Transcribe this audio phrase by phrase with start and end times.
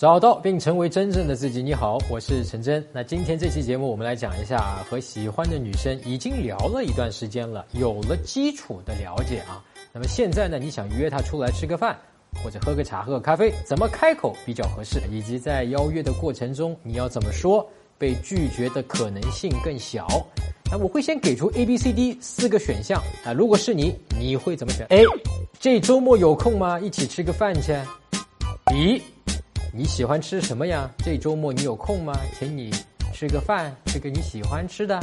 [0.00, 1.62] 找到并成为真正的自己。
[1.62, 2.82] 你好，我是陈真。
[2.90, 9.62] 那今天这期节目，我们来讲一下，和喜欢的女生已经聊了一段时间了，有了基础的了解啊。
[9.92, 11.94] 那么现在呢，你想约她出来吃个饭，
[12.42, 15.02] 或者喝个茶、喝个咖啡，怎么开口比较合适？
[15.12, 20.08] 以及在邀约的过程中，你要怎么说，被拒绝的可能性更小？
[20.72, 23.34] 那我会先给出 A、B、C、D 四个选项啊。
[23.34, 25.04] 如果是你，你会怎么选？A，
[25.58, 26.80] 这周末有空吗？
[26.80, 27.76] 一起吃个饭去。
[28.64, 29.02] B。
[29.80, 30.90] 你喜欢吃什么呀？
[30.98, 32.12] 这周末你有空吗？
[32.38, 32.70] 请你
[33.14, 35.00] 吃个饭，吃个你喜欢吃的。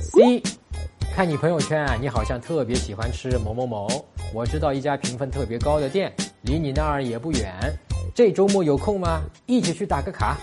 [0.00, 0.42] C，
[1.14, 3.86] 看你朋友圈啊，你好像特别喜欢吃某某某。
[4.32, 7.52] 我知道一家评分特别高的店，离你那儿也不远。
[8.14, 9.20] 这周末有空吗？
[9.44, 10.38] 一起去打个卡。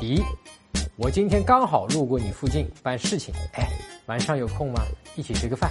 [0.00, 0.20] D，
[0.96, 3.68] 我今天刚好路过你附近办事情，哎，
[4.06, 4.82] 晚上有空吗？
[5.14, 5.70] 一起吃个饭。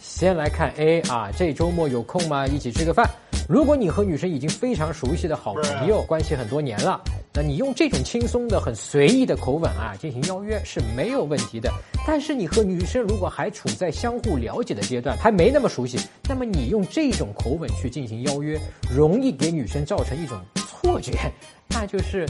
[0.00, 2.46] 先来看 A 啊，这周末有空吗？
[2.46, 3.04] 一起吃个饭。
[3.50, 7.00] 如果你和女生已经非常熟悉的好朋友，关系很多年了，
[7.34, 11.68] 那你用这种轻松的、很随意的口吻啊进行邀约是没有问题的。
[12.06, 18.56] 但是你和女生如果还处在相互了解的阶段，还没那么熟悉，那么你用这种口吻去进行邀约，
[18.88, 21.12] 容易给女生造成一种错觉，
[21.70, 22.24] 那就是。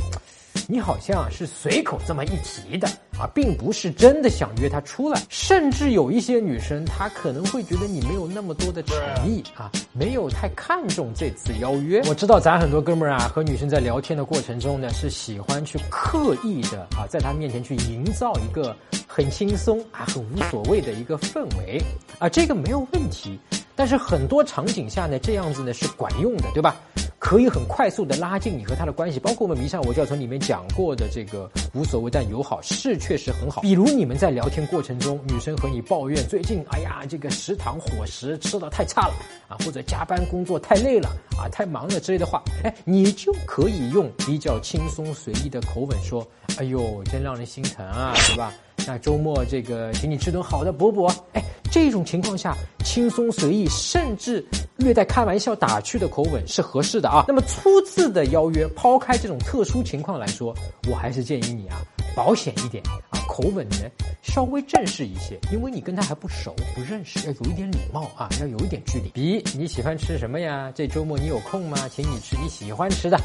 [0.67, 5.21] 你好像是随口这么一提的啊，并不是真的想约她出来。
[5.29, 12.01] 甚至有一些女生，她可能会觉得你没有那么多的诚意啊，没有太看重这次邀约。
[12.09, 21.83] 我知道咱很多哥们儿啊，和女生在聊天的过程中呢，是喜欢去刻意的啊，在她面前去营造一个很轻松啊、很无所谓的一个氛围
[22.19, 23.39] 啊，这个没有问题。
[23.77, 26.77] 但是很多场景下呢，这样子呢是管用的，对吧？
[27.21, 33.61] 可以很快速的拉近你和他的关系，包括我们《迷上我教程》里面讲过的这个无所谓但友好是确实很好。
[33.61, 39.15] 比如你们在聊天过程中，女生和你抱怨最近，哎呀，这个食堂伙食吃的太差了
[39.49, 46.27] 啊，或者加班工作太累了啊，太忙了之类的话，哎，你就可以用比较轻松随意的口吻说，
[46.57, 48.51] 哎呦，真让人心疼啊，对吧？
[48.87, 51.45] 那周末这个请你吃顿好的补补，哎。
[51.71, 54.45] 这种情况下，轻松随意，甚至
[54.77, 57.25] 略带开玩笑、打趣的口吻是合适的啊。
[57.29, 60.55] 那么初次的邀约，抛开这种特殊情况来说，
[60.91, 61.81] 我还是建议你啊，
[62.15, 63.77] 保险一点啊，口吻呢
[64.23, 69.09] 稍微正式一些，因为你跟他还不熟、不认识，要有一点礼貌啊，要有一点距离。
[69.11, 70.73] 比你喜欢吃什么呀？
[70.75, 71.89] 这周末你有空吗？
[71.89, 73.19] 请你吃你喜欢吃的。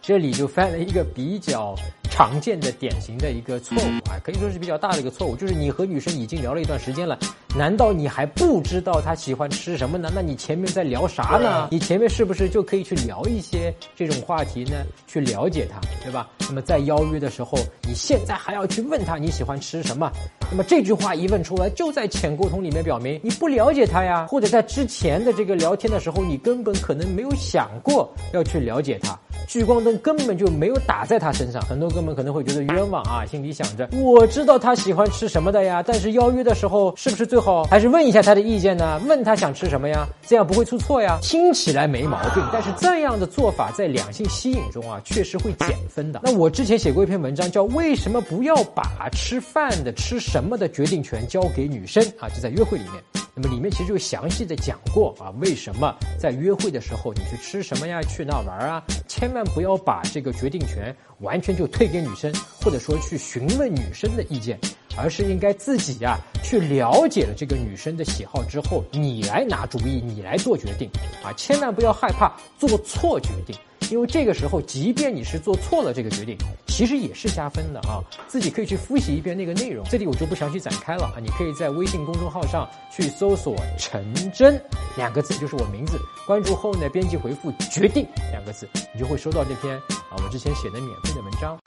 [0.00, 1.74] 这里就犯了一个比较
[2.08, 7.18] 常见的、典型的一个错误啊，可以说是比较大的一个错误，就是你和女生已经聊了一段时间了，
[7.58, 10.08] 难道你还不知道他喜欢吃什么呢？
[10.14, 11.66] 那你前面在聊啥呢？
[11.72, 14.76] 你前面是不是就可以去聊一些这种话题呢？
[15.08, 16.30] 去了解他，对吧？
[16.38, 20.08] 那么在邀约的时候，你现在还要去问他你喜欢吃什么？
[20.48, 29.18] 那么这句话一问出来，就在浅沟通里面表明你不了解他呀，或者在之前的这个聊天的时候，你根本可能没有想过要去了解她。
[29.48, 39.00] 聚光灯根本就没有打在他身上，很多哥们可能会觉得冤枉啊， 心里想着我知道他喜欢吃什么的呀，但是邀约的时候是不是最好还是问一下他的意见呢？
[39.08, 41.18] 问他想吃什么呀，这样不会出错呀。
[41.22, 46.20] 听起来没毛病，但是这样的做法在两性吸引中啊，确实会减分的。
[46.22, 52.28] 那我之前写过一篇文章，叫为什么不要把吃饭的吃什么的决定权交给女生啊？
[52.28, 53.02] 就在约会里面。
[53.40, 64.58] 那么里面其实就详细的讲过啊，为什么在约会的时候你去吃什么呀，去哪玩啊，千万不要把这个决定权完全就推给女生，或者说去询问女生的意见，
[64.96, 70.90] 而是应该自己呀去了解了这个女生的喜好之后，你来拿主意，你来做决定
[71.22, 73.54] 啊，千万不要害怕做错决定。
[73.90, 78.04] 因为这个时候，即便你是做错了这个决定，其实也是加分的啊！
[78.26, 81.16] 自己可以去复习一遍那个内容，这里我就不详细展开了啊！
[81.20, 84.60] 你可以在微信公众号上去搜索“陈真”
[84.96, 85.98] 两个字，就是我名字。
[86.26, 91.58] 关注后呢，编辑回复“决定”两个字，你就会收到这篇啊我之前写的免费的文章。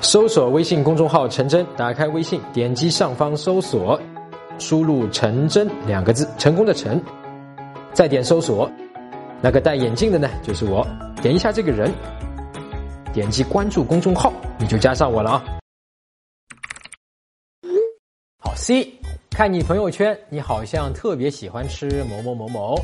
[0.00, 4.00] 搜索微信公众号“陈真”，打开微信，点击上方搜索，
[4.58, 7.00] 输入“陈真”两个字，成功的“陈”，
[7.92, 8.70] 再点搜索。
[9.44, 10.86] 那个戴眼镜的呢，就是我。
[11.20, 11.92] 点一下这个人，
[13.12, 15.44] 点击关注公众号，你就加上我了啊。
[18.38, 18.92] 好，C，
[19.30, 22.76] 看你朋友圈，你好像特别喜欢吃某某某某。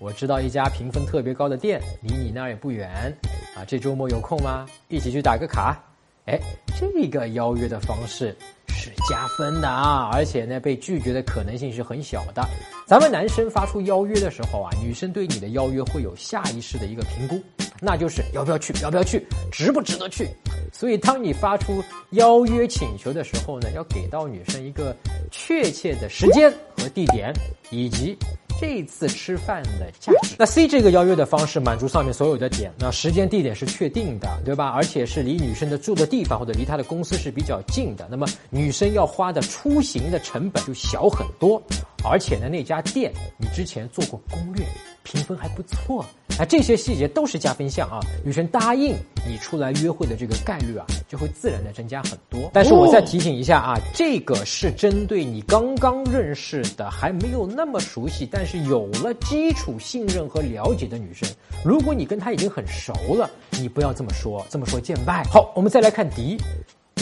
[0.00, 3.14] 我知道一家评分特别高的店，离你那儿也不远
[3.54, 3.62] 啊。
[3.66, 4.66] 这周末有空吗？
[4.88, 5.78] 一起去打个卡。
[6.24, 6.40] 哎，
[6.80, 8.34] 这个邀约的方式。
[8.68, 12.42] 是加分的啊，而且呢，被拒绝的可能性是很小的。
[12.86, 17.42] 咱们男生发出邀约的时候啊，女生对你的邀约会有下意识的一个评估，
[17.80, 20.28] 那就是要不要去，要不要去，值不值得去。
[20.72, 24.94] 所以，当你发出邀约请求的时候呢，要给到女生一个
[25.32, 27.32] 确切的时间和地点，
[27.70, 28.16] 以及
[28.60, 30.36] 这次吃饭的价值。
[30.38, 34.68] 那 C 这个邀约的方式满足上面所有的点，那时间地点是确定的，对吧？
[34.68, 41.60] 而且是离女生的住的地方或者离她的公司是比较近的，那么女生要花的出行的成本就小很多。
[42.08, 44.64] 而且呢，那家店你之前做过攻略，
[45.02, 46.04] 评分还不错。
[46.38, 47.98] 啊，这些细节都是加分项啊！
[48.22, 48.94] 女生答应
[49.26, 52.50] 你出来约会的这个概率啊，就会自然的增加很多。
[52.52, 61.26] 但是我再提醒一下啊，这个是针对你刚刚认识的还没有那么熟悉，但是有了基础信任和了解的女生。
[61.64, 65.22] 如果你跟她已经很熟了，你不要这么说，这么说见外。
[65.32, 66.36] 好，我们再来看迪。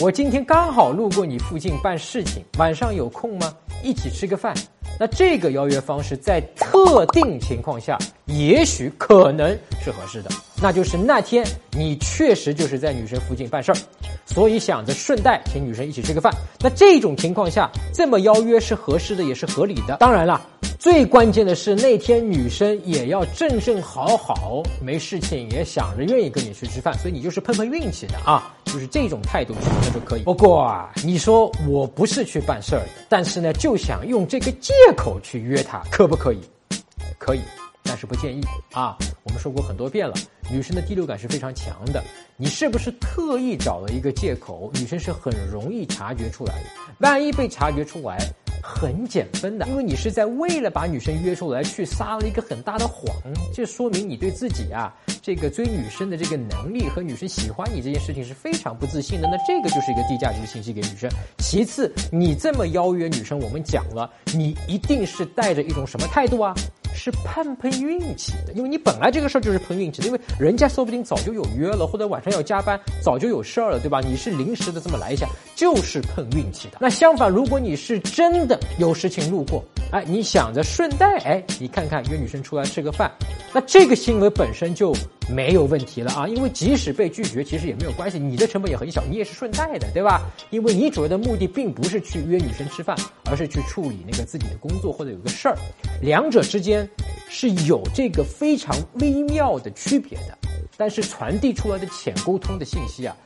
[0.01, 3.53] 我今天刚好路过你附近办事情，晚上有空吗？
[3.83, 4.55] 一起吃个饭。
[4.99, 9.49] 那这个邀约方式在特定情况下，也许可能
[9.83, 10.29] 是合适的。
[10.61, 13.77] 那就是那天你确实就是在女生附近办事儿，
[14.25, 16.33] 所以想着顺带请女生一起吃个饭。
[16.61, 19.97] 那这种情况下，这么邀约是合适的，也是合理的。
[19.97, 20.41] 当然了，
[20.85, 30.21] 最关键的是那天女生也要正正好好，没事情也想着愿意跟你去吃饭，所以你就是碰碰运气的啊，就是这种态度那就可以。
[30.21, 36.39] 不过啊，你说我不是去办事儿的，但是呢，就想用这个借口去约她，可不可以？
[37.17, 37.41] 可以。
[37.87, 38.41] 但是不建议
[38.71, 38.95] 啊！
[39.23, 40.13] 我们说过很多遍了，
[40.51, 42.03] 女生的第六感是非常强的。
[42.37, 44.71] 你是不是特意找了一个借口？
[44.75, 46.69] 女生是很容易察觉出来的。
[46.99, 48.17] 万一被察觉出来，
[48.67, 49.67] 很减分的。
[49.67, 53.15] 因为你是在为了把女生约出来去撒了一个很大的谎，
[53.53, 54.91] 这说明你对自己啊
[55.21, 59.29] 这个追女生的这个能力和女生喜欢你这件事情是非常不自信的。
[59.31, 61.09] 那这个就是一个低价值的信息给女生。
[61.37, 66.53] 其次，你这么邀约女生，我们讲了，你一定是带着一种什么态度啊？
[66.95, 73.99] 是碰碰运气的，因为你本来这个事儿就是碰运气的，因为人家说不定早就有约了，或者晚上要加班，早就有事儿了，对吧？
[73.99, 76.77] 你是临时的这么来一下，就是碰运气的。
[76.79, 83.11] 那相反，如果你是真的有事情路过，哎，你想着顺带，哎，你看看约女生出来吃个饭，
[83.55, 84.93] 那这个行为本身就
[85.29, 90.23] 没有问题了啊，因为即使被拒绝，其实也没有关系，你的成本也很小，你也是顺带的，对吧？
[90.49, 92.97] 因为你主要的目的并不是去约女生吃饭，
[93.31, 95.55] 而是去处理那个自己的工作或者有个事儿，
[96.01, 96.85] 两者之间。
[97.27, 100.37] 是有这个非常微妙的区别的，
[100.77, 103.17] 但是传递出来的浅沟通的信息啊，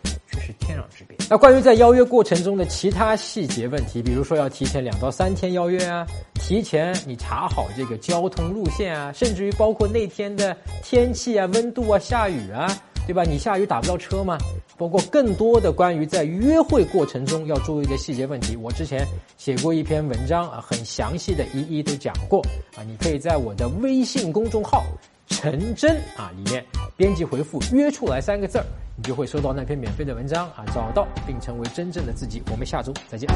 [0.51, 1.15] 是天壤之别。
[1.29, 6.05] 那关于在邀约过程中的其他细节问题，比如说要提前两到三天邀约啊，
[6.35, 12.67] 提前你查好这个交通路线啊，甚至于包括那天的天气啊、温度啊、下雨啊。
[13.07, 13.23] 对吧？
[13.23, 14.37] 你下雨打不到车吗？
[14.77, 19.03] 包括更多的关于在约会过程中要注意的细节问题，我之前
[19.35, 22.39] 写过一篇文章啊，很详细的一一都讲过
[22.77, 22.85] 啊。
[22.85, 24.85] 你可以在我的微信公众号
[25.25, 26.63] “陈真”啊里面
[26.95, 28.65] 编辑回复“约出来”三个字儿，
[28.99, 32.43] 你就会收到那篇免费的文章啊，找到并成为真正的自己。
[32.51, 33.29] 我们下周再见。